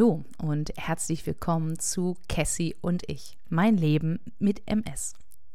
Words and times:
Hallo 0.00 0.24
und 0.38 0.72
herzlich 0.78 1.26
willkommen 1.26 1.78
zu 1.78 2.16
Cassie 2.26 2.74
und 2.80 3.02
ich, 3.06 3.36
mein 3.50 3.76
Leben 3.76 4.18
mit 4.38 4.62
MS. 4.64 5.12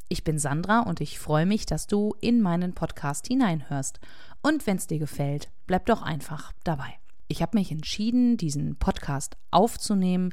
Ich 0.07 0.23
bin 0.23 0.37
Sandra 0.37 0.81
und 0.81 1.01
ich 1.01 1.17
freue 1.17 1.47
mich, 1.47 1.65
dass 1.65 1.87
du 1.87 2.13
in 2.21 2.41
meinen 2.41 2.73
Podcast 2.73 3.25
hineinhörst. 3.25 3.99
Und 4.43 4.67
wenn 4.67 4.77
es 4.77 4.85
dir 4.85 4.99
gefällt, 4.99 5.49
bleib 5.65 5.87
doch 5.87 6.03
einfach 6.03 6.51
dabei. 6.63 6.93
Ich 7.27 7.41
habe 7.41 7.57
mich 7.57 7.71
entschieden, 7.71 8.37
diesen 8.37 8.75
Podcast 8.75 9.35
aufzunehmen, 9.49 10.31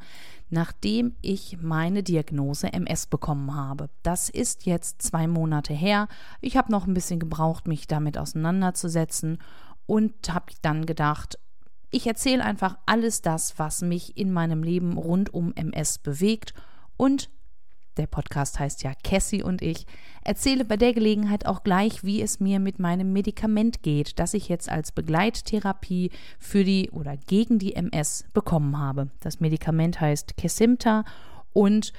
nachdem 0.51 1.16
ich 1.23 1.62
meine 1.62 2.02
Diagnose 2.02 2.70
MS 2.70 3.06
bekommen 3.06 3.55
habe. 3.55 3.88
Das 4.02 4.29
ist 4.29 4.66
jetzt 4.66 5.01
zwei 5.01 5.27
Monate 5.27 5.73
her. 5.73 6.06
Ich 6.42 6.59
habe 6.59 6.70
noch 6.70 6.87
ein 6.87 6.92
bisschen 6.92 7.19
gebraucht, 7.19 7.66
mich 7.66 7.87
damit 7.87 8.19
auseinanderzusetzen 8.19 9.38
und 9.87 10.12
habe 10.29 10.52
dann 10.60 10.84
gedacht, 10.84 11.38
ich 11.92 12.06
erzähle 12.06 12.45
einfach 12.45 12.78
alles 12.87 13.23
das, 13.23 13.59
was 13.59 13.82
mich 13.82 14.16
in 14.16 14.33
meinem 14.33 14.62
Leben 14.62 14.96
rund 14.96 15.33
um 15.33 15.52
MS 15.55 15.98
bewegt. 15.98 16.55
Und 16.96 17.30
der 17.98 18.06
Podcast 18.06 18.59
heißt 18.59 18.83
ja 18.83 18.92
Cassie 19.05 19.42
und 19.42 19.60
ich, 19.60 19.87
erzähle 20.24 20.64
bei 20.64 20.78
der 20.78 20.95
Gelegenheit 20.95 21.45
auch 21.45 21.62
gleich, 21.62 22.02
wie 22.02 22.23
es 22.23 22.41
mir 22.41 22.59
mit 22.59 22.78
meinem 22.78 23.12
Medikament 23.12 23.83
geht, 23.83 24.19
das 24.19 24.33
ich 24.33 24.48
jetzt 24.48 24.70
als 24.70 24.92
Begleittherapie 24.92 26.10
für 26.38 26.64
die 26.64 26.91
oder 26.91 27.19
gegen 27.19 27.59
die 27.59 27.74
MS 27.74 28.24
bekommen 28.33 28.78
habe. 28.78 29.11
Das 29.20 29.41
Medikament 29.41 30.00
heißt 30.00 30.38
Kesimta 30.38 31.05
und 31.52 31.92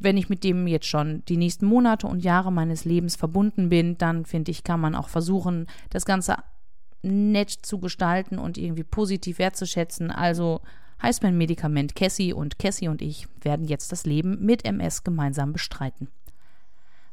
wenn 0.00 0.16
ich 0.16 0.28
mit 0.28 0.42
dem 0.42 0.66
jetzt 0.66 0.86
schon 0.86 1.24
die 1.26 1.36
nächsten 1.36 1.66
Monate 1.66 2.08
und 2.08 2.24
Jahre 2.24 2.50
meines 2.50 2.84
Lebens 2.84 3.14
verbunden 3.14 3.68
bin, 3.68 3.98
dann 3.98 4.24
finde 4.24 4.50
ich, 4.50 4.64
kann 4.64 4.80
man 4.80 4.96
auch 4.96 5.08
versuchen, 5.08 5.66
das 5.90 6.04
Ganze 6.04 6.38
nett 7.02 7.50
zu 7.50 7.78
gestalten 7.78 8.38
und 8.38 8.58
irgendwie 8.58 8.84
positiv 8.84 9.38
wertzuschätzen. 9.38 10.10
Also 10.10 10.60
heißt 11.02 11.22
mein 11.22 11.36
Medikament 11.36 11.94
Cassie 11.94 12.32
und 12.32 12.58
Cassie 12.58 12.88
und 12.88 13.02
ich 13.02 13.26
werden 13.40 13.66
jetzt 13.66 13.92
das 13.92 14.06
Leben 14.06 14.44
mit 14.44 14.64
MS 14.64 15.04
gemeinsam 15.04 15.52
bestreiten. 15.52 16.08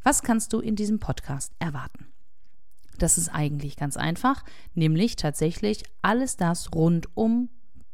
Was 0.04 0.22
kannst 0.22 0.54
du 0.54 0.59
in 0.59 0.76
diesem 0.76 1.00
Podcast 1.00 1.54
erwarten? 1.59 2.08
Das 3.00 3.18
ist 3.18 3.30
eigentlich 3.30 3.76
ganz 3.78 3.98
einfach, 3.98 4.44
nämlich 4.73 5.16
tatsächlich 5.16 5.84
alles 6.02 6.38
das 6.38 6.74
rund 6.74 7.08
um 7.16 7.50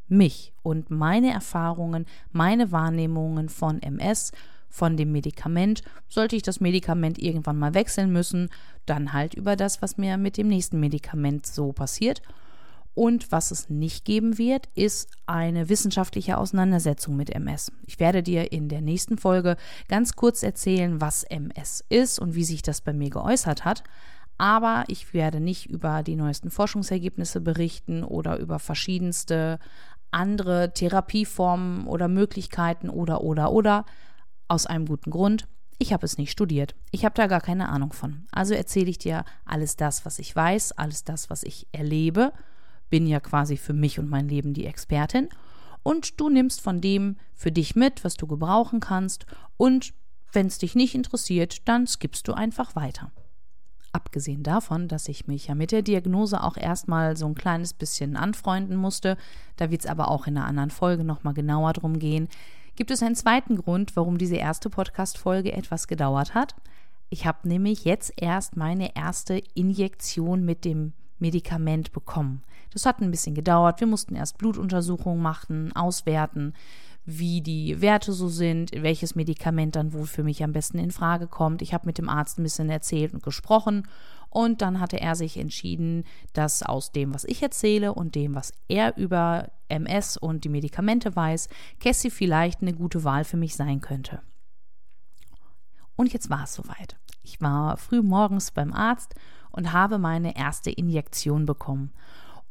mich 0.08 0.54
und 0.62 0.90
meine 0.90 1.32
Erfahrungen, 1.32 2.06
meine 2.32 2.72
Wahrnehmungen 2.72 3.50
von 3.50 3.82
MS 3.82 4.32
von 4.76 4.98
dem 4.98 5.12
Medikament. 5.12 5.84
Sollte 6.10 6.36
ich 6.36 6.44
das 6.44 6.60
Medikament 6.60 7.18
irgendwann 7.18 7.58
mal 7.58 7.74
wechseln 7.74 8.12
müssen, 8.12 8.50
dann 8.86 9.14
halt 9.14 9.34
über 9.34 9.56
das, 9.56 9.82
was 9.82 9.98
mir 9.98 10.18
mit 10.18 10.38
dem 10.38 10.50
nächsten 10.50 10.80
Medikament 10.80 11.46
so 11.46 11.72
passiert. 11.72 12.22
Und 12.94 13.32
was 13.32 13.52
es 13.52 13.70
nicht 13.70 14.06
geben 14.06 14.38
wird, 14.38 14.70
ist 14.76 15.10
eine 15.26 15.70
wissenschaftliche 15.70 16.38
Auseinandersetzung 16.38 17.16
mit 17.16 17.30
MS. 17.30 17.72
Ich 17.86 18.00
werde 18.00 18.24
dir 18.24 18.52
in 18.52 18.70
der 18.70 18.82
nächsten 18.82 19.18
Folge 19.18 19.58
ganz 19.88 20.16
kurz 20.16 20.44
erzählen, 20.44 21.02
was 21.02 21.24
MS 21.24 21.84
ist 21.90 22.20
und 22.20 22.36
wie 22.36 22.46
sich 22.46 22.62
das 22.62 22.82
bei 22.82 22.94
mir 22.94 23.10
geäußert 23.10 23.66
hat. 23.66 23.84
Aber 24.38 24.84
ich 24.88 25.14
werde 25.14 25.40
nicht 25.40 25.70
über 25.70 26.04
die 26.04 26.18
neuesten 26.18 26.52
Forschungsergebnisse 26.52 27.40
berichten 27.40 28.04
oder 28.04 28.38
über 28.38 28.60
verschiedenste 28.60 29.60
andere 30.12 30.74
Therapieformen 30.74 31.88
oder 31.88 32.08
Möglichkeiten 32.08 32.90
oder 32.90 33.22
oder 33.22 33.52
oder, 33.52 33.86
aus 34.48 34.66
einem 34.66 34.86
guten 34.86 35.12
Grund. 35.12 35.48
Ich 35.78 35.92
habe 35.92 36.06
es 36.06 36.18
nicht 36.18 36.32
studiert. 36.32 36.76
Ich 36.92 37.04
habe 37.04 37.16
da 37.16 37.28
gar 37.28 37.42
keine 37.42 37.70
Ahnung 37.70 37.92
von. 37.92 38.26
Also 38.32 38.54
erzähle 38.54 38.90
ich 38.90 38.98
dir 38.98 39.26
alles 39.46 39.76
das, 39.76 40.06
was 40.06 40.20
ich 40.20 40.36
weiß, 40.36 40.74
alles 40.74 41.04
das, 41.04 41.30
was 41.30 41.44
ich 41.44 41.68
erlebe. 41.72 42.32
Bin 42.90 43.08
ja 43.08 43.20
quasi 43.20 43.58
für 43.58 43.74
mich 43.74 44.00
und 44.00 44.10
mein 44.10 44.30
Leben 44.30 44.54
die 44.54 44.66
Expertin. 44.66 45.30
Und 45.84 46.20
du 46.20 46.30
nimmst 46.30 46.62
von 46.62 46.82
dem 46.82 47.18
für 47.34 47.52
dich 47.52 47.76
mit, 47.76 48.04
was 48.04 48.16
du 48.16 48.26
gebrauchen 48.26 48.80
kannst. 48.80 49.26
Und 49.58 49.94
wenn 50.32 50.48
es 50.48 50.58
dich 50.58 50.76
nicht 50.76 50.96
interessiert, 50.96 51.68
dann 51.68 51.88
skippst 51.88 52.28
du 52.28 52.34
einfach 52.34 52.76
weiter. 52.76 53.12
Abgesehen 53.92 54.44
davon, 54.44 54.88
dass 54.90 55.08
ich 55.08 55.28
mich 55.28 55.48
ja 55.48 55.56
mit 55.56 55.72
der 55.72 55.82
Diagnose 55.82 56.44
auch 56.44 56.58
erstmal 56.58 57.16
so 57.16 57.28
ein 57.28 57.36
kleines 57.36 57.74
bisschen 57.74 58.18
anfreunden 58.18 58.76
musste, 58.76 59.16
da 59.56 59.72
wird 59.72 59.82
es 59.86 59.88
aber 59.90 60.10
auch 60.10 60.28
in 60.28 60.38
einer 60.38 60.48
anderen 60.48 60.70
Folge 60.70 61.06
nochmal 61.06 61.34
genauer 61.34 61.72
drum 61.72 61.98
gehen, 61.98 62.28
gibt 62.76 62.92
es 62.92 63.02
einen 63.02 63.16
zweiten 63.16 63.58
Grund, 63.58 63.96
warum 63.96 64.18
diese 64.18 64.36
erste 64.36 64.70
Podcast-Folge 64.70 65.54
etwas 65.54 65.88
gedauert 65.88 66.34
hat. 66.34 66.56
Ich 67.10 67.26
habe 67.26 67.48
nämlich 67.48 67.86
jetzt 67.86 68.14
erst 68.18 68.58
meine 68.58 68.96
erste 68.96 69.42
Injektion 69.54 70.44
mit 70.44 70.66
dem 70.66 70.94
Medikament 71.20 71.92
bekommen. 71.92 72.44
Das 72.74 72.86
hat 72.86 73.00
ein 73.00 73.12
bisschen 73.12 73.36
gedauert. 73.36 73.80
Wir 73.80 73.88
mussten 73.88 74.16
erst 74.16 74.38
Blutuntersuchungen 74.38 75.22
machen, 75.22 75.74
auswerten, 75.76 76.54
wie 77.06 77.42
die 77.42 77.80
Werte 77.82 78.12
so 78.12 78.28
sind, 78.28 78.72
welches 78.74 79.16
Medikament 79.16 79.76
dann 79.76 79.94
wohl 79.94 80.08
für 80.08 80.24
mich 80.24 80.44
am 80.44 80.52
besten 80.52 80.80
in 80.80 80.92
Frage 80.92 81.28
kommt. 81.28 81.62
Ich 81.62 81.74
habe 81.74 81.86
mit 81.86 81.98
dem 81.98 82.10
Arzt 82.10 82.40
ein 82.40 82.44
bisschen 82.44 82.70
erzählt 82.70 83.14
und 83.14 83.24
gesprochen 83.24 83.88
und 84.30 84.62
dann 84.62 84.80
hatte 84.80 85.00
er 85.00 85.16
sich 85.16 85.38
entschieden, 85.38 86.04
dass 86.34 86.64
aus 86.64 86.92
dem, 86.92 87.14
was 87.14 87.24
ich 87.24 87.42
erzähle 87.42 87.94
und 87.94 88.16
dem, 88.16 88.36
was 88.36 88.52
er 88.68 88.98
über 88.98 89.50
MS 89.68 90.18
und 90.18 90.44
die 90.44 90.50
Medikamente 90.50 91.16
weiß, 91.16 91.50
Cassie 91.80 92.10
vielleicht 92.10 92.62
eine 92.62 92.74
gute 92.74 93.04
Wahl 93.04 93.24
für 93.24 93.38
mich 93.38 93.56
sein 93.56 93.82
könnte. 93.82 94.22
Und 95.96 96.14
jetzt 96.14 96.30
war 96.30 96.44
es 96.44 96.54
soweit. 96.54 96.98
Ich 97.24 97.42
war 97.42 97.78
früh 97.78 98.02
morgens 98.02 98.52
beim 98.52 98.74
Arzt 98.74 99.16
und 99.52 99.74
habe 99.74 99.98
meine 99.98 100.36
erste 100.36 100.70
Injektion 100.70 101.46
bekommen. 101.46 101.92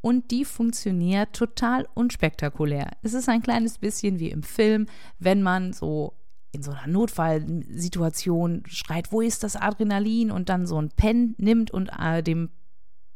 Und 0.01 0.31
die 0.31 0.45
funktioniert 0.45 1.35
total 1.35 1.89
unspektakulär. 1.95 2.91
Es 3.03 3.15
ist 3.15 3.29
ein 3.29 3.43
kleines 3.43 3.79
bisschen 3.79 4.19
wie 4.19 4.31
im 4.31 4.43
Film, 4.43 4.87
wenn 5.19 5.43
man 5.43 5.73
so 5.73 6.15
in 6.53 6.63
so 6.63 6.71
einer 6.71 6.87
Notfallsituation 6.87 8.63
schreit, 8.67 9.13
wo 9.13 9.21
ist 9.21 9.43
das 9.43 9.57
Adrenalin 9.57 10.31
und 10.31 10.49
dann 10.49 10.67
so 10.67 10.81
ein 10.81 10.91
Pen 10.91 11.35
nimmt 11.39 11.71
und 11.71 11.91
äh, 11.99 12.23
dem 12.23 12.51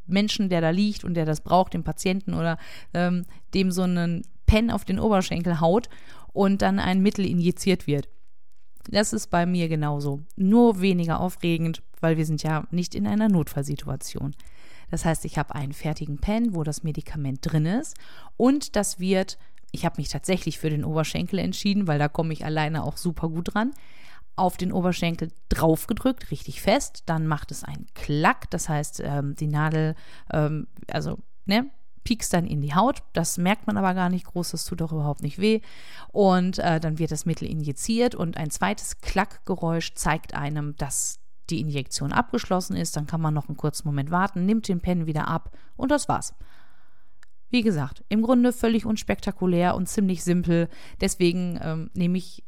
Menschen, 0.09 0.49
der 0.49 0.61
da 0.61 0.71
liegt 0.71 1.05
und 1.05 1.15
der 1.15 1.25
das 1.25 1.41
braucht, 1.41 1.75
dem 1.75 1.85
Patienten 1.85 2.35
oder 2.35 2.59
ähm, 2.95 3.25
dem 3.55 3.71
so 3.71 3.83
einen 3.83 4.23
Pen 4.47 4.71
auf 4.71 4.85
den 4.85 4.99
Oberschenkel 4.99 5.61
haut 5.61 5.89
und 6.33 6.63
dann 6.63 6.79
ein 6.79 7.03
Mittel 7.03 7.27
injiziert 7.27 7.87
wird. 7.87 8.09
Das 8.91 9.13
ist 9.13 9.29
bei 9.29 9.45
mir 9.45 9.69
genauso. 9.69 10.23
Nur 10.37 10.81
weniger 10.81 11.21
aufregend, 11.21 11.83
weil 12.01 12.17
wir 12.17 12.25
sind 12.25 12.43
ja 12.43 12.67
nicht 12.71 12.95
in 12.95 13.07
einer 13.07 13.29
Notfallsituation. 13.29 14.35
Das 14.91 15.05
heißt, 15.05 15.27
ich 15.27 15.37
habe 15.37 15.55
einen 15.55 15.75
fertigen 15.75 16.19
Pen, 16.19 16.55
wo 16.55 16.65
das 16.65 16.83
Medikament 16.83 17.41
drin 17.43 17.67
ist 17.67 17.97
und 18.37 18.77
das 18.77 18.99
wird 18.99 19.39
ich 19.71 19.85
habe 19.85 19.97
mich 19.99 20.09
tatsächlich 20.09 20.59
für 20.59 20.71
den 20.71 20.85
Oberschenkel 20.85 21.39
entschieden, 21.39 21.87
weil 21.87 21.99
da 21.99 22.09
komme 22.09 22.33
ich 22.33 22.45
alleine 22.45 22.85
auch 22.85 22.97
super 22.97 23.29
gut 23.29 23.55
dran. 23.55 23.73
Auf 24.39 24.57
den 24.57 24.73
Oberschenkel 24.73 25.31
draufgedrückt, 25.49 26.31
richtig 26.31 26.63
fest. 26.63 27.03
Dann 27.07 27.27
macht 27.27 27.51
es 27.51 27.65
einen 27.65 27.87
Klack. 27.95 28.51
Das 28.51 28.69
heißt, 28.69 29.01
ähm, 29.05 29.35
die 29.35 29.49
Nadel, 29.49 29.95
ähm, 30.33 30.69
also, 30.91 31.19
ne, 31.45 31.71
piekst 32.09 32.33
dann 32.33 32.47
in 32.47 32.63
die 32.63 32.75
Haut. 32.75 33.03
Das 33.13 33.37
merkt 33.37 33.67
man 33.67 33.77
aber 33.77 33.93
gar 33.93 34.09
nicht 34.09 34.25
groß, 34.25 34.53
das 34.53 34.65
tut 34.65 34.81
auch 34.81 34.93
überhaupt 34.93 35.23
nicht 35.23 35.39
weh. 35.39 35.61
Und 36.11 36.59
äh, 36.59 36.81
dann 36.81 36.99
wird 36.99 37.11
das 37.11 37.27
Mittel 37.27 37.47
injiziert 37.47 38.15
und 38.15 38.39
ein 38.39 38.51
zweites 38.51 39.03
Klackgeräusch 39.03 39.93
zeigt 39.95 40.33
einem, 40.33 40.75
dass 40.77 41.21
die 41.51 41.61
Injektion 41.61 42.13
abgeschlossen 42.13 42.77
ist. 42.77 42.97
Dann 42.97 43.07
kann 43.07 43.21
man 43.21 43.35
noch 43.35 43.49
einen 43.49 43.59
kurzen 43.59 43.87
Moment 43.87 44.11
warten, 44.11 44.47
nimmt 44.47 44.69
den 44.69 44.81
Pen 44.81 45.05
wieder 45.05 45.29
ab 45.29 45.51
und 45.77 45.91
das 45.91 46.09
war's. 46.09 46.35
Wie 47.51 47.63
gesagt, 47.63 48.05
im 48.09 48.23
Grunde 48.23 48.53
völlig 48.53 48.87
unspektakulär 48.87 49.75
und 49.75 49.87
ziemlich 49.87 50.25
simpel. 50.25 50.69
Deswegen 51.01 51.59
ähm, 51.63 51.91
nehme 51.95 52.17
ich, 52.19 52.43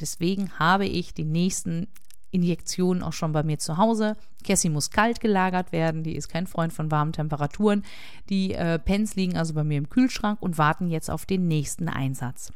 deswegen 0.00 0.58
habe 0.58 0.86
ich 0.86 1.14
die 1.14 1.24
nächsten 1.24 1.88
Injektionen 2.30 3.02
auch 3.02 3.12
schon 3.12 3.32
bei 3.32 3.42
mir 3.42 3.58
zu 3.58 3.76
Hause. 3.76 4.16
Cassie 4.44 4.70
muss 4.70 4.90
kalt 4.90 5.20
gelagert 5.20 5.72
werden, 5.72 6.02
die 6.02 6.14
ist 6.14 6.28
kein 6.28 6.46
Freund 6.46 6.72
von 6.72 6.90
warmen 6.90 7.12
Temperaturen. 7.12 7.84
Die 8.28 8.54
äh, 8.54 8.78
Pens 8.78 9.16
liegen 9.16 9.36
also 9.36 9.54
bei 9.54 9.64
mir 9.64 9.78
im 9.78 9.90
Kühlschrank 9.90 10.40
und 10.40 10.58
warten 10.58 10.88
jetzt 10.88 11.10
auf 11.10 11.26
den 11.26 11.48
nächsten 11.48 11.88
Einsatz. 11.88 12.52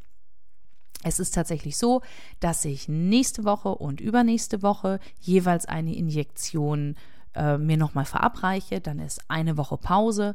Es 1.03 1.21
ist 1.21 1.35
tatsächlich 1.35 1.77
so, 1.77 2.01
dass 2.41 2.65
ich 2.65 2.89
nächste 2.89 3.45
Woche 3.45 3.69
und 3.75 4.01
übernächste 4.01 4.63
Woche 4.63 5.01
jeweils 5.21 5.67
eine 5.67 5.95
Injektion 5.95 6.97
äh, 7.35 7.59
mir 7.59 7.77
nochmal 7.77 8.07
verabreiche. 8.07 8.81
Dann 8.81 9.01
ist 9.01 9.21
eine 9.29 9.59
Woche 9.59 9.77
Pause 9.77 10.35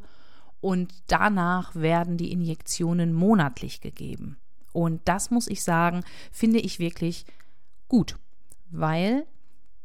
und 0.62 0.94
danach 1.08 1.74
werden 1.76 2.18
die 2.18 2.32
Injektionen 2.32 3.14
monatlich 3.14 3.82
gegeben. 3.82 4.38
Und 4.74 5.02
das 5.06 5.32
muss 5.32 5.48
ich 5.48 5.64
sagen, 5.64 6.04
finde 6.32 6.60
ich 6.60 6.80
wirklich 6.80 7.26
gut, 7.88 8.18
weil 8.70 9.26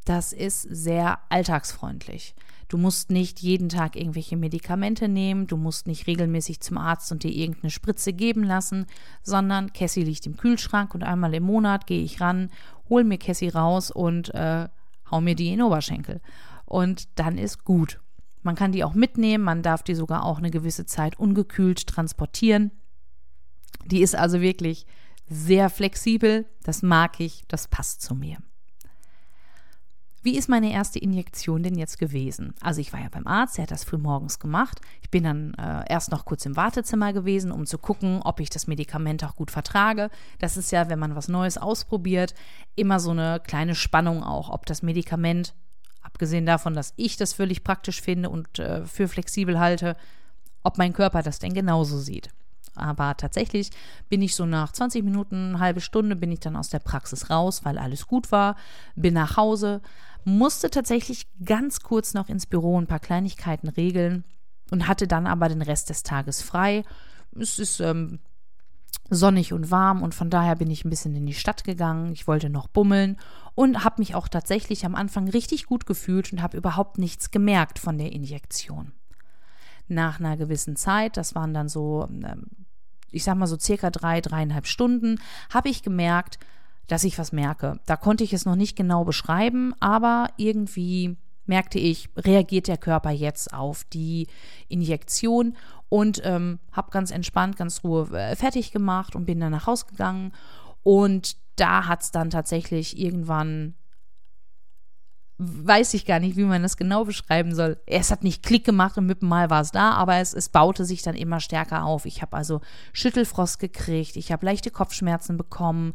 das 0.04 0.32
ist 0.32 0.62
sehr 0.62 1.18
alltagsfreundlich. 1.30 2.34
Du 2.68 2.78
musst 2.78 3.10
nicht 3.10 3.40
jeden 3.40 3.68
Tag 3.68 3.94
irgendwelche 3.96 4.36
Medikamente 4.36 5.08
nehmen, 5.08 5.46
du 5.46 5.56
musst 5.56 5.86
nicht 5.86 6.06
regelmäßig 6.06 6.60
zum 6.60 6.78
Arzt 6.78 7.12
und 7.12 7.22
dir 7.22 7.30
irgendeine 7.30 7.70
Spritze 7.70 8.12
geben 8.12 8.42
lassen, 8.42 8.86
sondern 9.22 9.72
Cassie 9.72 10.02
liegt 10.02 10.26
im 10.26 10.36
Kühlschrank 10.36 10.94
und 10.94 11.02
einmal 11.02 11.34
im 11.34 11.44
Monat 11.44 11.86
gehe 11.86 12.02
ich 12.02 12.20
ran, 12.20 12.50
hol 12.88 13.04
mir 13.04 13.18
Cassie 13.18 13.48
raus 13.48 13.90
und 13.90 14.34
äh, 14.34 14.68
hau 15.10 15.20
mir 15.20 15.34
die 15.34 15.48
in 15.48 15.58
den 15.58 15.62
Oberschenkel. 15.62 16.20
Und 16.64 17.08
dann 17.18 17.38
ist 17.38 17.64
gut. 17.64 18.00
Man 18.42 18.56
kann 18.56 18.72
die 18.72 18.84
auch 18.84 18.94
mitnehmen, 18.94 19.44
man 19.44 19.62
darf 19.62 19.82
die 19.82 19.94
sogar 19.94 20.24
auch 20.24 20.38
eine 20.38 20.50
gewisse 20.50 20.84
Zeit 20.86 21.18
ungekühlt 21.18 21.86
transportieren. 21.86 22.72
Die 23.86 24.02
ist 24.02 24.14
also 24.16 24.40
wirklich 24.40 24.86
sehr 25.28 25.70
flexibel. 25.70 26.46
Das 26.62 26.82
mag 26.82 27.20
ich, 27.20 27.44
das 27.48 27.68
passt 27.68 28.02
zu 28.02 28.14
mir. 28.14 28.38
Wie 30.24 30.38
ist 30.38 30.48
meine 30.48 30.72
erste 30.72 30.98
Injektion 30.98 31.62
denn 31.62 31.76
jetzt 31.76 31.98
gewesen? 31.98 32.54
Also 32.62 32.80
ich 32.80 32.94
war 32.94 33.00
ja 33.00 33.10
beim 33.10 33.26
Arzt, 33.26 33.58
der 33.58 33.64
hat 33.64 33.70
das 33.70 33.84
früh 33.84 33.98
morgens 33.98 34.38
gemacht. 34.38 34.80
Ich 35.02 35.10
bin 35.10 35.24
dann 35.24 35.52
äh, 35.54 35.84
erst 35.86 36.10
noch 36.10 36.24
kurz 36.24 36.46
im 36.46 36.56
Wartezimmer 36.56 37.12
gewesen, 37.12 37.52
um 37.52 37.66
zu 37.66 37.76
gucken, 37.76 38.22
ob 38.22 38.40
ich 38.40 38.48
das 38.48 38.66
Medikament 38.66 39.22
auch 39.22 39.36
gut 39.36 39.50
vertrage. 39.50 40.08
Das 40.38 40.56
ist 40.56 40.72
ja, 40.72 40.88
wenn 40.88 40.98
man 40.98 41.14
was 41.14 41.28
Neues 41.28 41.58
ausprobiert, 41.58 42.34
immer 42.74 43.00
so 43.00 43.10
eine 43.10 43.38
kleine 43.38 43.74
Spannung 43.74 44.22
auch, 44.22 44.48
ob 44.48 44.64
das 44.64 44.82
Medikament, 44.82 45.54
abgesehen 46.00 46.46
davon, 46.46 46.72
dass 46.72 46.94
ich 46.96 47.18
das 47.18 47.34
völlig 47.34 47.62
praktisch 47.62 48.00
finde 48.00 48.30
und 48.30 48.58
äh, 48.58 48.86
für 48.86 49.08
flexibel 49.08 49.60
halte, 49.60 49.94
ob 50.62 50.78
mein 50.78 50.94
Körper 50.94 51.22
das 51.22 51.38
denn 51.38 51.52
genauso 51.52 51.98
sieht. 51.98 52.30
Aber 52.76 53.16
tatsächlich 53.16 53.70
bin 54.08 54.22
ich 54.22 54.34
so 54.34 54.46
nach 54.46 54.72
20 54.72 55.04
Minuten, 55.04 55.58
halbe 55.58 55.80
Stunde, 55.80 56.16
bin 56.16 56.32
ich 56.32 56.40
dann 56.40 56.56
aus 56.56 56.68
der 56.68 56.78
Praxis 56.80 57.30
raus, 57.30 57.64
weil 57.64 57.78
alles 57.78 58.06
gut 58.06 58.32
war, 58.32 58.56
bin 58.96 59.14
nach 59.14 59.36
Hause, 59.36 59.80
musste 60.24 60.70
tatsächlich 60.70 61.26
ganz 61.44 61.80
kurz 61.80 62.14
noch 62.14 62.28
ins 62.28 62.46
Büro 62.46 62.80
ein 62.80 62.86
paar 62.86 63.00
Kleinigkeiten 63.00 63.68
regeln 63.68 64.24
und 64.70 64.88
hatte 64.88 65.06
dann 65.06 65.26
aber 65.26 65.48
den 65.48 65.62
Rest 65.62 65.90
des 65.90 66.02
Tages 66.02 66.42
frei. 66.42 66.84
Es 67.38 67.58
ist 67.58 67.80
ähm, 67.80 68.20
sonnig 69.10 69.52
und 69.52 69.70
warm 69.70 70.02
und 70.02 70.14
von 70.14 70.30
daher 70.30 70.56
bin 70.56 70.70
ich 70.70 70.84
ein 70.84 70.90
bisschen 70.90 71.14
in 71.14 71.26
die 71.26 71.34
Stadt 71.34 71.64
gegangen. 71.64 72.12
Ich 72.12 72.26
wollte 72.26 72.48
noch 72.48 72.68
bummeln 72.68 73.18
und 73.54 73.84
habe 73.84 74.00
mich 74.00 74.14
auch 74.14 74.28
tatsächlich 74.28 74.86
am 74.86 74.94
Anfang 74.94 75.28
richtig 75.28 75.66
gut 75.66 75.86
gefühlt 75.86 76.32
und 76.32 76.42
habe 76.42 76.56
überhaupt 76.56 76.98
nichts 76.98 77.30
gemerkt 77.30 77.78
von 77.78 77.98
der 77.98 78.12
Injektion. 78.12 78.92
Nach 79.88 80.18
einer 80.18 80.36
gewissen 80.36 80.76
Zeit, 80.76 81.16
das 81.16 81.34
waren 81.34 81.54
dann 81.54 81.68
so, 81.68 82.08
ähm, 82.10 82.46
ich 83.10 83.24
sag 83.24 83.36
mal 83.36 83.46
so 83.46 83.58
circa 83.58 83.90
drei, 83.90 84.20
dreieinhalb 84.20 84.66
Stunden, 84.66 85.20
habe 85.52 85.68
ich 85.68 85.82
gemerkt, 85.82 86.38
dass 86.86 87.04
ich 87.04 87.18
was 87.18 87.32
merke. 87.32 87.80
Da 87.86 87.96
konnte 87.96 88.24
ich 88.24 88.32
es 88.32 88.44
noch 88.44 88.56
nicht 88.56 88.76
genau 88.76 89.04
beschreiben, 89.04 89.74
aber 89.80 90.28
irgendwie 90.36 91.16
merkte 91.46 91.78
ich, 91.78 92.08
reagiert 92.16 92.68
der 92.68 92.78
Körper 92.78 93.10
jetzt 93.10 93.52
auf 93.52 93.84
die 93.84 94.28
Injektion 94.68 95.56
und 95.88 96.22
ähm, 96.24 96.58
habe 96.72 96.90
ganz 96.90 97.10
entspannt, 97.10 97.56
ganz 97.56 97.84
Ruhe 97.84 98.08
äh, 98.18 98.36
fertig 98.36 98.72
gemacht 98.72 99.14
und 99.14 99.26
bin 99.26 99.40
dann 99.40 99.52
nach 99.52 99.66
Hause 99.66 99.86
gegangen. 99.86 100.32
Und 100.82 101.36
da 101.56 101.86
hat 101.86 102.02
es 102.02 102.10
dann 102.10 102.30
tatsächlich 102.30 102.98
irgendwann 102.98 103.74
weiß 105.38 105.94
ich 105.94 106.06
gar 106.06 106.20
nicht, 106.20 106.36
wie 106.36 106.44
man 106.44 106.62
das 106.62 106.76
genau 106.76 107.04
beschreiben 107.04 107.54
soll. 107.54 107.76
Es 107.86 108.12
hat 108.12 108.22
nicht 108.22 108.44
Klick 108.44 108.64
gemacht 108.64 108.96
und 108.96 109.06
mit 109.06 109.20
dem 109.20 109.28
Mal 109.28 109.50
war 109.50 109.62
es 109.62 109.72
da, 109.72 109.90
aber 109.92 110.16
es, 110.16 110.32
es 110.32 110.48
baute 110.48 110.84
sich 110.84 111.02
dann 111.02 111.16
immer 111.16 111.40
stärker 111.40 111.84
auf. 111.84 112.06
Ich 112.06 112.22
habe 112.22 112.36
also 112.36 112.60
Schüttelfrost 112.92 113.58
gekriegt, 113.58 114.16
ich 114.16 114.30
habe 114.30 114.46
leichte 114.46 114.70
Kopfschmerzen 114.70 115.36
bekommen, 115.36 115.94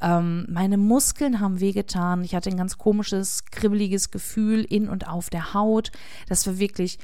ähm, 0.00 0.46
meine 0.48 0.78
Muskeln 0.78 1.40
haben 1.40 1.60
wehgetan, 1.60 2.24
ich 2.24 2.34
hatte 2.34 2.48
ein 2.48 2.56
ganz 2.56 2.78
komisches, 2.78 3.44
kribbeliges 3.50 4.10
Gefühl 4.10 4.64
in 4.64 4.88
und 4.88 5.06
auf 5.06 5.28
der 5.28 5.52
Haut. 5.52 5.92
Das 6.28 6.46
war 6.46 6.58
wirklich 6.58 6.98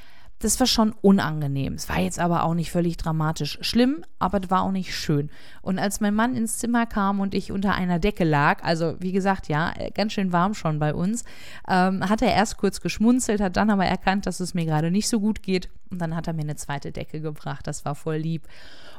das 0.44 0.60
war 0.60 0.66
schon 0.66 0.94
unangenehm. 1.00 1.72
Es 1.72 1.88
war 1.88 1.98
jetzt 1.98 2.18
aber 2.18 2.44
auch 2.44 2.52
nicht 2.52 2.70
völlig 2.70 2.98
dramatisch 2.98 3.58
schlimm, 3.62 4.04
aber 4.18 4.42
es 4.42 4.50
war 4.50 4.62
auch 4.62 4.72
nicht 4.72 4.94
schön. 4.94 5.30
Und 5.62 5.78
als 5.78 6.00
mein 6.00 6.14
Mann 6.14 6.36
ins 6.36 6.58
Zimmer 6.58 6.84
kam 6.84 7.20
und 7.20 7.34
ich 7.34 7.50
unter 7.50 7.74
einer 7.74 7.98
Decke 7.98 8.24
lag, 8.24 8.62
also 8.62 8.94
wie 9.00 9.12
gesagt, 9.12 9.48
ja, 9.48 9.72
äh, 9.76 9.90
ganz 9.90 10.12
schön 10.12 10.32
warm 10.32 10.52
schon 10.52 10.78
bei 10.78 10.94
uns, 10.94 11.24
ähm, 11.66 12.06
hat 12.08 12.20
er 12.20 12.34
erst 12.34 12.58
kurz 12.58 12.82
geschmunzelt, 12.82 13.40
hat 13.40 13.56
dann 13.56 13.70
aber 13.70 13.86
erkannt, 13.86 14.26
dass 14.26 14.38
es 14.40 14.52
mir 14.52 14.66
gerade 14.66 14.90
nicht 14.90 15.08
so 15.08 15.18
gut 15.18 15.42
geht. 15.42 15.70
Und 15.90 15.98
dann 16.00 16.14
hat 16.14 16.26
er 16.26 16.34
mir 16.34 16.42
eine 16.42 16.56
zweite 16.56 16.92
Decke 16.92 17.22
gebracht. 17.22 17.66
Das 17.66 17.86
war 17.86 17.94
voll 17.94 18.16
lieb. 18.16 18.46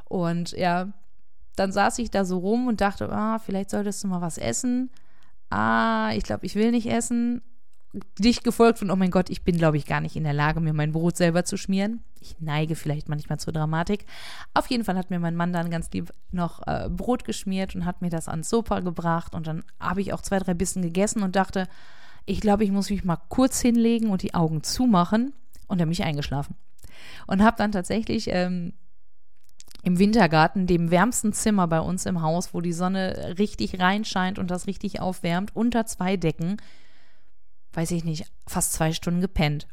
Und 0.06 0.52
ja, 0.54 0.88
dann 1.56 1.72
saß 1.72 2.00
ich 2.00 2.10
da 2.10 2.26
so 2.26 2.40
rum 2.40 2.68
und 2.68 2.82
dachte, 2.82 3.12
ah, 3.12 3.38
vielleicht 3.38 3.70
solltest 3.70 4.04
du 4.04 4.08
mal 4.08 4.22
was 4.22 4.40
essen. 4.40 4.90
Ah, 5.52 6.10
ich 6.16 6.24
glaube, 6.24 6.48
ich 6.48 6.56
will 6.56 6.72
nicht 6.72 6.88
essen 6.88 7.44
dich 8.20 8.44
gefolgt 8.44 8.80
von, 8.80 8.92
oh 8.92 8.96
mein 8.96 9.12
Gott, 9.12 9.30
ich 9.30 9.44
bin, 9.44 9.58
glaube 9.58 9.78
ich, 9.78 9.86
gar 9.86 10.02
nicht 10.02 10.16
in 10.16 10.24
der 10.24 10.34
Lage, 10.34 10.60
mir 10.60 10.74
mein 10.74 10.92
Brot 10.92 11.18
selber 11.18 11.46
zu 11.46 11.58
schmieren. 11.58 12.04
Ich 12.22 12.36
neige 12.40 12.76
vielleicht 12.76 13.10
manchmal 13.10 13.40
zur 13.40 13.54
Dramatik. 13.54 14.06
Auf 14.54 14.68
jeden 14.68 14.84
Fall 14.84 14.98
hat 14.98 15.10
mir 15.10 15.20
mein 15.20 15.36
Mann 15.36 15.54
dann 15.54 15.70
ganz 15.70 15.90
lieb 15.92 16.12
noch 16.32 16.66
äh, 16.68 16.90
Brot 16.90 17.26
geschmiert 17.26 17.76
und 17.76 17.86
hat 17.86 18.02
mir 18.02 18.10
das 18.10 18.28
ans 18.28 18.50
Sofa 18.50 18.80
gebracht. 18.80 19.34
Und 19.34 19.48
dann 19.48 19.64
habe 19.80 20.02
ich 20.02 20.14
auch 20.14 20.22
zwei, 20.22 20.40
drei 20.40 20.54
Bissen 20.54 20.82
gegessen 20.82 21.24
und 21.24 21.36
dachte, 21.36 21.68
ich 22.26 22.42
glaube, 22.42 22.64
ich 22.64 22.72
muss 22.72 22.90
mich 22.90 23.04
mal 23.04 23.20
kurz 23.30 23.62
hinlegen 23.62 24.10
und 24.10 24.24
die 24.24 24.34
Augen 24.34 24.64
zumachen. 24.64 25.34
Und 25.68 25.80
dann 25.80 25.88
bin 25.88 25.94
ich 25.94 26.04
eingeschlafen. 26.04 26.56
Und 27.28 27.44
habe 27.44 27.58
dann 27.58 27.72
tatsächlich 27.72 28.28
ähm, 28.32 28.74
im 29.84 30.00
Wintergarten, 30.00 30.66
dem 30.66 30.90
wärmsten 30.90 31.32
Zimmer 31.32 31.68
bei 31.68 31.80
uns 31.80 32.06
im 32.08 32.22
Haus, 32.22 32.54
wo 32.54 32.62
die 32.62 32.74
Sonne 32.74 33.36
richtig 33.38 33.80
reinscheint 33.80 34.40
und 34.40 34.50
das 34.50 34.66
richtig 34.66 35.00
aufwärmt, 35.00 35.56
unter 35.56 35.86
zwei 35.86 36.18
Decken, 36.18 36.58
weiß 37.76 37.92
ich 37.92 38.04
nicht, 38.04 38.26
fast 38.48 38.74
zwei 38.74 38.94
Stunden 38.94 39.22
gepennt. 39.22 39.68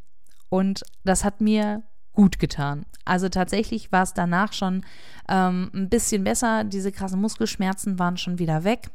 Und 0.48 0.82
das 1.04 1.24
hat 1.24 1.40
mir 1.40 1.82
gut 2.12 2.38
getan. 2.38 2.84
Also 3.04 3.28
tatsächlich 3.28 3.90
war 3.90 4.02
es 4.02 4.14
danach 4.14 4.52
schon 4.52 4.84
ähm, 5.28 5.70
ein 5.74 5.88
bisschen 5.88 6.24
besser. 6.24 6.64
Diese 6.64 6.92
krassen 6.92 7.20
Muskelschmerzen 7.20 7.98
waren 7.98 8.16
schon 8.16 8.38
wieder 8.38 8.64
weg. 8.64 8.90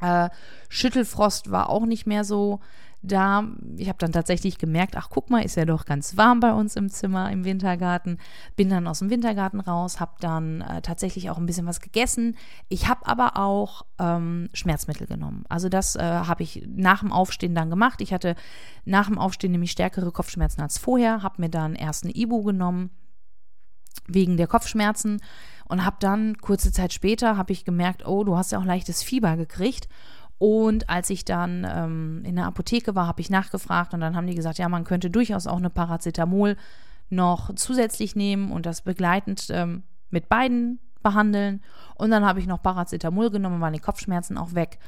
Äh, 0.00 0.30
Schüttelfrost 0.68 1.50
war 1.50 1.68
auch 1.70 1.86
nicht 1.86 2.06
mehr 2.06 2.24
so 2.24 2.60
da, 3.02 3.44
ich 3.78 3.88
habe 3.88 3.98
dann 3.98 4.12
tatsächlich 4.12 4.58
gemerkt, 4.58 4.96
ach 4.96 5.08
guck 5.08 5.30
mal, 5.30 5.42
ist 5.42 5.56
ja 5.56 5.64
doch 5.64 5.86
ganz 5.86 6.18
warm 6.18 6.40
bei 6.40 6.52
uns 6.52 6.76
im 6.76 6.90
Zimmer 6.90 7.32
im 7.32 7.44
Wintergarten. 7.44 8.18
Bin 8.56 8.68
dann 8.68 8.86
aus 8.86 8.98
dem 8.98 9.08
Wintergarten 9.08 9.60
raus, 9.60 10.00
habe 10.00 10.12
dann 10.20 10.60
äh, 10.60 10.82
tatsächlich 10.82 11.30
auch 11.30 11.38
ein 11.38 11.46
bisschen 11.46 11.66
was 11.66 11.80
gegessen. 11.80 12.36
Ich 12.68 12.88
habe 12.88 13.06
aber 13.06 13.38
auch 13.38 13.86
ähm, 13.98 14.50
Schmerzmittel 14.52 15.06
genommen. 15.06 15.44
Also 15.48 15.70
das 15.70 15.96
äh, 15.96 16.02
habe 16.02 16.42
ich 16.42 16.66
nach 16.68 17.00
dem 17.00 17.12
Aufstehen 17.12 17.54
dann 17.54 17.70
gemacht. 17.70 18.02
Ich 18.02 18.12
hatte 18.12 18.34
nach 18.84 19.06
dem 19.06 19.18
Aufstehen 19.18 19.52
nämlich 19.52 19.70
stärkere 19.70 20.12
Kopfschmerzen 20.12 20.60
als 20.60 20.76
vorher, 20.76 21.22
habe 21.22 21.40
mir 21.40 21.50
dann 21.50 21.74
erst 21.74 22.04
ein 22.04 22.10
Ibu 22.10 22.42
genommen 22.42 22.90
wegen 24.14 24.36
der 24.36 24.46
Kopfschmerzen 24.46 25.20
und 25.68 25.84
habe 25.84 25.96
dann 26.00 26.36
kurze 26.38 26.72
Zeit 26.72 26.92
später 26.92 27.36
habe 27.36 27.52
ich 27.52 27.64
gemerkt, 27.64 28.06
oh, 28.06 28.24
du 28.24 28.36
hast 28.36 28.52
ja 28.52 28.58
auch 28.58 28.64
leichtes 28.64 29.02
Fieber 29.02 29.36
gekriegt 29.36 29.88
und 30.40 30.88
als 30.88 31.10
ich 31.10 31.26
dann 31.26 31.66
ähm, 31.70 32.22
in 32.24 32.36
der 32.36 32.46
Apotheke 32.46 32.94
war, 32.94 33.06
habe 33.06 33.20
ich 33.20 33.28
nachgefragt 33.28 33.92
und 33.92 34.00
dann 34.00 34.16
haben 34.16 34.26
die 34.26 34.34
gesagt, 34.34 34.56
ja, 34.56 34.70
man 34.70 34.84
könnte 34.84 35.10
durchaus 35.10 35.46
auch 35.46 35.58
eine 35.58 35.68
Paracetamol 35.68 36.56
noch 37.10 37.54
zusätzlich 37.56 38.16
nehmen 38.16 38.50
und 38.50 38.64
das 38.64 38.80
begleitend 38.80 39.48
ähm, 39.50 39.82
mit 40.08 40.30
beiden 40.30 40.80
behandeln. 41.02 41.62
Und 41.94 42.10
dann 42.10 42.24
habe 42.24 42.40
ich 42.40 42.46
noch 42.46 42.62
Paracetamol 42.62 43.30
genommen, 43.30 43.60
waren 43.60 43.74
die 43.74 43.80
Kopfschmerzen 43.80 44.38
auch 44.38 44.54
weg. 44.54 44.78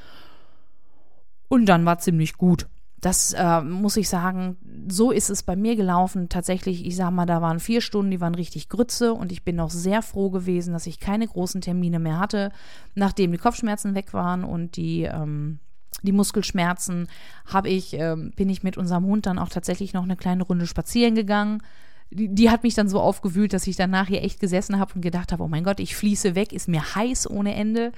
Und 1.48 1.66
dann 1.66 1.84
war 1.84 1.98
ziemlich 1.98 2.38
gut. 2.38 2.66
Das 3.02 3.32
äh, 3.32 3.60
muss 3.62 3.96
ich 3.96 4.08
sagen, 4.08 4.56
so 4.88 5.10
ist 5.10 5.28
es 5.28 5.42
bei 5.42 5.56
mir 5.56 5.74
gelaufen. 5.74 6.28
Tatsächlich, 6.28 6.86
ich 6.86 6.94
sag 6.94 7.10
mal, 7.10 7.26
da 7.26 7.42
waren 7.42 7.58
vier 7.58 7.80
Stunden, 7.80 8.12
die 8.12 8.20
waren 8.20 8.36
richtig 8.36 8.68
Grütze 8.68 9.12
und 9.12 9.32
ich 9.32 9.42
bin 9.42 9.58
auch 9.58 9.70
sehr 9.70 10.02
froh 10.02 10.30
gewesen, 10.30 10.72
dass 10.72 10.86
ich 10.86 11.00
keine 11.00 11.26
großen 11.26 11.60
Termine 11.60 11.98
mehr 11.98 12.20
hatte, 12.20 12.52
nachdem 12.94 13.32
die 13.32 13.38
Kopfschmerzen 13.38 13.96
weg 13.96 14.14
waren 14.14 14.44
und 14.44 14.76
die 14.76 15.02
ähm, 15.02 15.58
die 16.02 16.12
Muskelschmerzen 16.12 17.08
habe 17.44 17.68
ich, 17.68 17.94
ähm, 17.94 18.32
bin 18.34 18.48
ich 18.48 18.62
mit 18.62 18.78
unserem 18.78 19.04
Hund 19.04 19.26
dann 19.26 19.38
auch 19.38 19.50
tatsächlich 19.50 19.92
noch 19.92 20.04
eine 20.04 20.16
kleine 20.16 20.44
Runde 20.44 20.66
spazieren 20.66 21.14
gegangen. 21.14 21.62
Die, 22.10 22.34
die 22.34 22.50
hat 22.50 22.62
mich 22.62 22.74
dann 22.74 22.88
so 22.88 23.00
aufgewühlt, 23.00 23.52
dass 23.52 23.66
ich 23.66 23.76
danach 23.76 24.08
hier 24.08 24.22
echt 24.22 24.40
gesessen 24.40 24.78
habe 24.78 24.94
und 24.94 25.02
gedacht 25.02 25.32
habe, 25.32 25.42
oh 25.42 25.48
mein 25.48 25.64
Gott, 25.64 25.80
ich 25.80 25.96
fließe 25.96 26.34
weg, 26.34 26.52
ist 26.52 26.68
mir 26.68 26.94
heiß 26.94 27.28
ohne 27.28 27.54
Ende. 27.54 27.92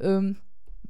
Ähm, 0.00 0.36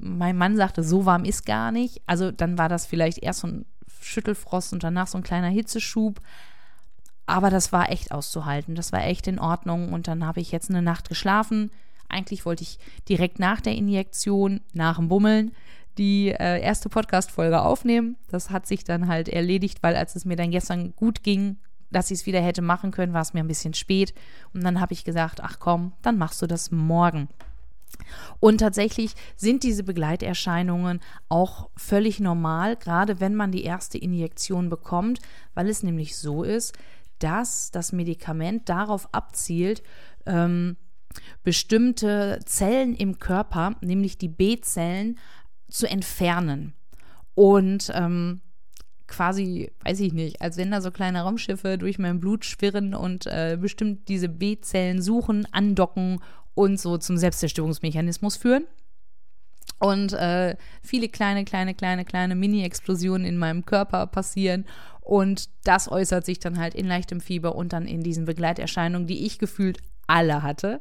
mein 0.02 0.36
Mann 0.36 0.56
sagte, 0.56 0.82
so 0.82 1.06
warm 1.06 1.24
ist 1.24 1.46
gar 1.46 1.70
nicht. 1.70 2.02
Also 2.06 2.30
dann 2.30 2.58
war 2.58 2.68
das 2.68 2.86
vielleicht 2.86 3.18
erst 3.18 3.40
so 3.40 3.46
ein 3.46 3.64
Schüttelfrost 4.00 4.72
und 4.72 4.82
danach 4.82 5.06
so 5.06 5.16
ein 5.16 5.24
kleiner 5.24 5.48
Hitzeschub. 5.48 6.20
Aber 7.24 7.50
das 7.50 7.72
war 7.72 7.90
echt 7.90 8.10
auszuhalten. 8.10 8.74
Das 8.74 8.92
war 8.92 9.04
echt 9.04 9.28
in 9.28 9.38
Ordnung. 9.38 9.92
Und 9.92 10.08
dann 10.08 10.26
habe 10.26 10.40
ich 10.40 10.50
jetzt 10.50 10.70
eine 10.70 10.82
Nacht 10.82 11.08
geschlafen. 11.08 11.70
Eigentlich 12.08 12.44
wollte 12.44 12.64
ich 12.64 12.78
direkt 13.08 13.38
nach 13.38 13.60
der 13.60 13.76
Injektion, 13.76 14.60
nach 14.74 14.96
dem 14.96 15.08
Bummeln, 15.08 15.52
die 15.98 16.28
äh, 16.28 16.60
erste 16.60 16.88
Podcast-Folge 16.88 17.62
aufnehmen. 17.62 18.16
Das 18.28 18.50
hat 18.50 18.66
sich 18.66 18.82
dann 18.84 19.06
halt 19.06 19.28
erledigt, 19.28 19.82
weil 19.82 19.94
als 19.94 20.16
es 20.16 20.24
mir 20.24 20.36
dann 20.36 20.50
gestern 20.50 20.94
gut 20.96 21.22
ging, 21.22 21.58
dass 21.90 22.10
ich 22.10 22.20
es 22.20 22.26
wieder 22.26 22.40
hätte 22.40 22.62
machen 22.62 22.90
können, 22.90 23.12
war 23.12 23.22
es 23.22 23.34
mir 23.34 23.40
ein 23.40 23.48
bisschen 23.48 23.74
spät. 23.74 24.14
Und 24.52 24.64
dann 24.64 24.80
habe 24.80 24.94
ich 24.94 25.04
gesagt, 25.04 25.40
ach 25.42 25.58
komm, 25.60 25.92
dann 26.02 26.18
machst 26.18 26.42
du 26.42 26.46
das 26.46 26.70
morgen. 26.72 27.28
Und 28.40 28.58
tatsächlich 28.58 29.14
sind 29.36 29.62
diese 29.62 29.84
Begleiterscheinungen 29.84 31.00
auch 31.28 31.70
völlig 31.76 32.20
normal, 32.20 32.76
gerade 32.76 33.20
wenn 33.20 33.34
man 33.34 33.52
die 33.52 33.64
erste 33.64 33.98
Injektion 33.98 34.68
bekommt, 34.68 35.20
weil 35.54 35.68
es 35.68 35.82
nämlich 35.82 36.16
so 36.16 36.42
ist, 36.42 36.76
dass 37.18 37.70
das 37.70 37.92
Medikament 37.92 38.68
darauf 38.68 39.12
abzielt, 39.14 39.82
ähm, 40.26 40.76
bestimmte 41.42 42.40
Zellen 42.44 42.94
im 42.94 43.18
Körper, 43.18 43.76
nämlich 43.80 44.18
die 44.18 44.28
B-Zellen, 44.28 45.18
zu 45.68 45.88
entfernen. 45.88 46.74
Und 47.34 47.90
ähm, 47.94 48.40
quasi, 49.06 49.70
weiß 49.84 50.00
ich 50.00 50.12
nicht, 50.12 50.40
als 50.40 50.56
wenn 50.56 50.70
da 50.70 50.80
so 50.80 50.90
kleine 50.90 51.22
Raumschiffe 51.22 51.78
durch 51.78 51.98
mein 51.98 52.18
Blut 52.18 52.44
schwirren 52.44 52.94
und 52.94 53.26
äh, 53.26 53.58
bestimmt 53.60 54.08
diese 54.08 54.28
B-Zellen 54.28 55.02
suchen, 55.02 55.46
andocken 55.52 56.20
und 56.54 56.80
so 56.80 56.98
zum 56.98 57.16
Selbstzerstörungsmechanismus 57.16 58.36
führen. 58.36 58.66
Und 59.78 60.12
äh, 60.12 60.56
viele 60.82 61.08
kleine, 61.08 61.44
kleine, 61.44 61.74
kleine, 61.74 62.04
kleine 62.04 62.36
Mini-Explosionen 62.36 63.26
in 63.26 63.36
meinem 63.36 63.66
Körper 63.66 64.06
passieren. 64.06 64.64
Und 65.00 65.48
das 65.64 65.90
äußert 65.90 66.24
sich 66.24 66.38
dann 66.38 66.58
halt 66.58 66.74
in 66.74 66.86
leichtem 66.86 67.20
Fieber 67.20 67.56
und 67.56 67.72
dann 67.72 67.86
in 67.86 68.02
diesen 68.02 68.24
Begleiterscheinungen, 68.24 69.08
die 69.08 69.26
ich 69.26 69.38
gefühlt 69.38 69.78
alle 70.06 70.42
hatte. 70.42 70.80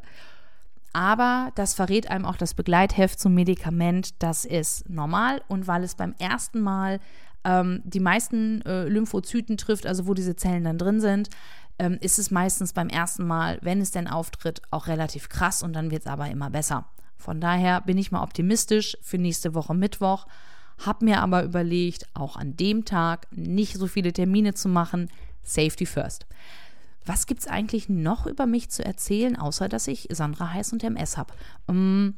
Aber 0.93 1.51
das 1.55 1.73
verrät 1.73 2.11
einem 2.11 2.25
auch 2.25 2.35
das 2.35 2.53
Begleitheft 2.53 3.19
zum 3.19 3.33
Medikament, 3.33 4.21
das 4.21 4.45
ist 4.45 4.89
normal. 4.89 5.41
Und 5.47 5.67
weil 5.67 5.83
es 5.83 5.95
beim 5.95 6.13
ersten 6.19 6.61
Mal 6.61 6.99
ähm, 7.43 7.81
die 7.83 7.99
meisten 7.99 8.61
äh, 8.63 8.83
Lymphozyten 8.83 9.57
trifft, 9.57 9.87
also 9.87 10.05
wo 10.05 10.13
diese 10.13 10.35
Zellen 10.35 10.65
dann 10.65 10.77
drin 10.77 10.99
sind, 10.99 11.29
ähm, 11.81 11.97
ist 11.99 12.19
es 12.19 12.29
meistens 12.29 12.73
beim 12.73 12.89
ersten 12.89 13.25
Mal, 13.25 13.57
wenn 13.63 13.81
es 13.81 13.89
denn 13.89 14.07
auftritt, 14.07 14.61
auch 14.69 14.85
relativ 14.85 15.29
krass 15.29 15.63
und 15.63 15.73
dann 15.73 15.89
wird 15.89 16.03
es 16.03 16.07
aber 16.07 16.29
immer 16.29 16.51
besser. 16.51 16.85
Von 17.17 17.41
daher 17.41 17.81
bin 17.81 17.97
ich 17.97 18.11
mal 18.11 18.21
optimistisch 18.21 18.95
für 19.01 19.17
nächste 19.17 19.55
Woche 19.55 19.73
Mittwoch, 19.73 20.27
habe 20.85 21.05
mir 21.05 21.21
aber 21.21 21.43
überlegt, 21.43 22.05
auch 22.13 22.35
an 22.35 22.55
dem 22.55 22.85
Tag 22.85 23.27
nicht 23.31 23.77
so 23.77 23.87
viele 23.87 24.13
Termine 24.13 24.53
zu 24.53 24.69
machen. 24.69 25.09
Safety 25.41 25.87
first. 25.87 26.27
Was 27.03 27.25
gibt 27.25 27.41
es 27.41 27.47
eigentlich 27.47 27.89
noch 27.89 28.27
über 28.27 28.45
mich 28.45 28.69
zu 28.69 28.85
erzählen, 28.85 29.35
außer 29.35 29.67
dass 29.67 29.87
ich 29.87 30.07
Sandra 30.11 30.53
heiß 30.53 30.73
und 30.73 30.83
MS 30.83 31.17
habe? 31.17 31.33
Ähm, 31.67 32.13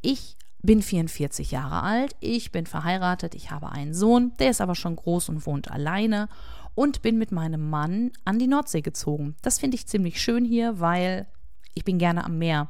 ich 0.00 0.36
bin 0.62 0.80
44 0.80 1.50
Jahre 1.50 1.82
alt, 1.82 2.16
ich 2.20 2.50
bin 2.50 2.64
verheiratet, 2.64 3.34
ich 3.34 3.50
habe 3.50 3.70
einen 3.70 3.92
Sohn, 3.92 4.32
der 4.38 4.50
ist 4.50 4.62
aber 4.62 4.74
schon 4.74 4.96
groß 4.96 5.28
und 5.28 5.44
wohnt 5.44 5.70
alleine 5.70 6.30
und 6.76 7.02
bin 7.02 7.18
mit 7.18 7.32
meinem 7.32 7.68
Mann 7.68 8.12
an 8.24 8.38
die 8.38 8.46
Nordsee 8.46 8.82
gezogen. 8.82 9.34
Das 9.42 9.58
finde 9.58 9.74
ich 9.74 9.88
ziemlich 9.88 10.20
schön 10.20 10.44
hier, 10.44 10.78
weil 10.78 11.26
ich 11.74 11.84
bin 11.84 11.98
gerne 11.98 12.24
am 12.24 12.38
Meer. 12.38 12.68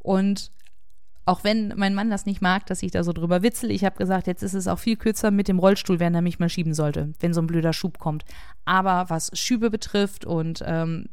Und 0.00 0.50
auch 1.24 1.44
wenn 1.44 1.72
mein 1.76 1.94
Mann 1.94 2.10
das 2.10 2.26
nicht 2.26 2.42
mag, 2.42 2.66
dass 2.66 2.82
ich 2.82 2.90
da 2.90 3.04
so 3.04 3.12
drüber 3.12 3.42
witzel, 3.42 3.70
ich 3.70 3.84
habe 3.84 3.96
gesagt, 3.96 4.26
jetzt 4.26 4.42
ist 4.42 4.54
es 4.54 4.68
auch 4.68 4.80
viel 4.80 4.96
kürzer 4.96 5.30
mit 5.30 5.48
dem 5.48 5.60
Rollstuhl, 5.60 6.00
wenn 6.00 6.14
er 6.14 6.22
mich 6.22 6.40
mal 6.40 6.48
schieben 6.48 6.74
sollte, 6.74 7.12
wenn 7.20 7.32
so 7.32 7.40
ein 7.40 7.46
blöder 7.46 7.72
Schub 7.72 7.98
kommt. 7.98 8.24
Aber 8.64 9.06
was 9.08 9.30
Schübe 9.38 9.70
betrifft 9.70 10.24
und 10.24 10.62
ähm, 10.66 11.08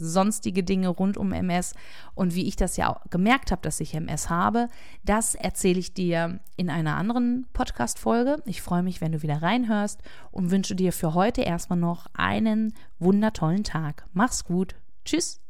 sonstige 0.00 0.62
Dinge 0.62 0.88
rund 0.88 1.16
um 1.16 1.32
MS 1.32 1.74
und 2.14 2.34
wie 2.34 2.46
ich 2.46 2.56
das 2.56 2.76
ja 2.76 2.88
auch 2.88 3.00
gemerkt 3.10 3.52
habe, 3.52 3.62
dass 3.62 3.80
ich 3.80 3.94
MS 3.94 4.30
habe, 4.30 4.68
das 5.04 5.34
erzähle 5.34 5.78
ich 5.78 5.94
dir 5.94 6.40
in 6.56 6.70
einer 6.70 6.96
anderen 6.96 7.46
Podcast-Folge. 7.52 8.42
Ich 8.46 8.62
freue 8.62 8.82
mich, 8.82 9.00
wenn 9.00 9.12
du 9.12 9.22
wieder 9.22 9.42
reinhörst 9.42 10.00
und 10.30 10.50
wünsche 10.50 10.74
dir 10.74 10.92
für 10.92 11.14
heute 11.14 11.42
erstmal 11.42 11.78
noch 11.78 12.06
einen 12.14 12.72
wundertollen 12.98 13.64
Tag. 13.64 14.06
Mach's 14.12 14.44
gut. 14.44 14.74
Tschüss. 15.04 15.40